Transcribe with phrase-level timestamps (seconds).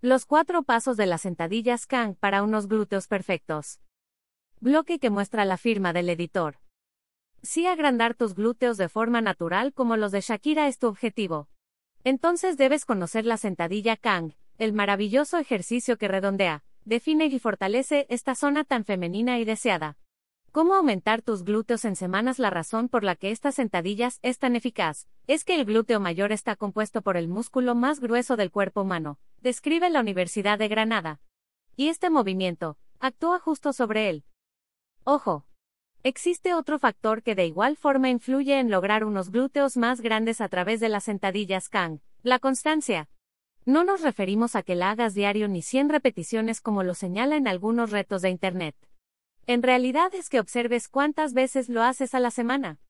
[0.00, 3.80] Los cuatro pasos de las sentadillas Kang para unos glúteos perfectos.
[4.60, 6.60] Bloque que muestra la firma del editor.
[7.42, 11.48] Si agrandar tus glúteos de forma natural como los de Shakira es tu objetivo.
[12.04, 18.36] Entonces debes conocer la sentadilla Kang, el maravilloso ejercicio que redondea, define y fortalece esta
[18.36, 19.98] zona tan femenina y deseada.
[20.50, 22.38] ¿Cómo aumentar tus glúteos en semanas?
[22.38, 26.32] La razón por la que estas sentadillas es tan eficaz es que el glúteo mayor
[26.32, 31.20] está compuesto por el músculo más grueso del cuerpo humano, describe la Universidad de Granada.
[31.76, 34.24] Y este movimiento actúa justo sobre él.
[35.04, 35.44] Ojo.
[36.02, 40.48] Existe otro factor que de igual forma influye en lograr unos glúteos más grandes a
[40.48, 43.10] través de las sentadillas Kang, la constancia.
[43.66, 47.48] No nos referimos a que la hagas diario ni 100 repeticiones como lo señala en
[47.48, 48.74] algunos retos de Internet.
[49.48, 52.80] En realidad es que observes cuántas veces lo haces a la semana.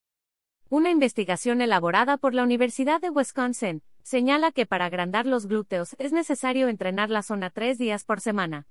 [0.69, 6.13] Una investigación elaborada por la Universidad de Wisconsin señala que para agrandar los glúteos es
[6.13, 8.67] necesario entrenar la zona tres días por semana.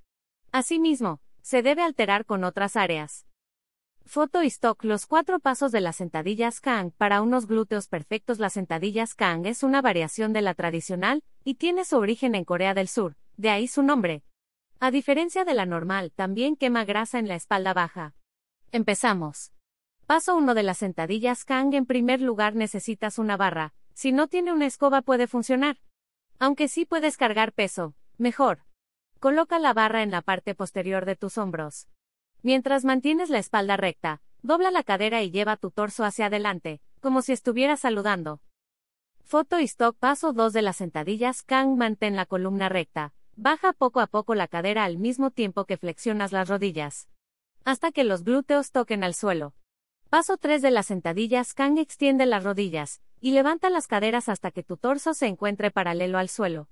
[0.52, 3.26] Asimismo, se debe alterar con otras áreas.
[4.06, 8.52] Foto y stock Los cuatro pasos de las sentadillas Kang para unos glúteos perfectos Las
[8.52, 12.90] sentadillas Kang es una variación de la tradicional y tiene su origen en Corea del
[12.90, 14.24] Sur, de ahí su nombre.
[14.80, 18.14] A diferencia de la normal, también quema grasa en la espalda baja.
[18.72, 19.52] Empezamos.
[20.06, 21.74] Paso 1 de las sentadillas Kang.
[21.74, 23.74] En primer lugar necesitas una barra.
[23.94, 25.80] Si no tiene una escoba puede funcionar.
[26.38, 28.60] Aunque sí puedes cargar peso, mejor.
[29.20, 31.88] Coloca la barra en la parte posterior de tus hombros.
[32.44, 37.24] Mientras mantienes la espalda recta, dobla la cadera y lleva tu torso hacia adelante, como
[37.24, 38.42] si estuvieras saludando.
[39.24, 41.76] Foto y stock paso 2 de las sentadillas Kang.
[41.78, 43.16] Mantén la columna recta.
[43.40, 47.08] Baja poco a poco la cadera al mismo tiempo que flexionas las rodillas.
[47.66, 49.54] Hasta que los glúteos toquen al suelo.
[50.10, 54.64] Paso 3 de las sentadillas Kang extiende las rodillas, y levanta las caderas hasta que
[54.64, 56.68] tu torso se encuentre paralelo al suelo.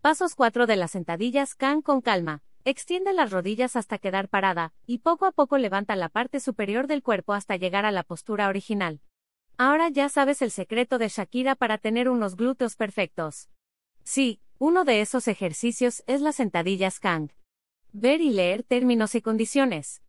[0.00, 2.42] Pasos 4 de las sentadillas Kang con calma.
[2.64, 7.02] Extiende las rodillas hasta quedar parada, y poco a poco levanta la parte superior del
[7.02, 9.02] cuerpo hasta llegar a la postura original.
[9.58, 13.50] Ahora ya sabes el secreto de Shakira para tener unos glúteos perfectos.
[14.02, 17.30] Sí, uno de esos ejercicios es las sentadillas Kang.
[17.92, 20.02] Ver y leer términos y condiciones.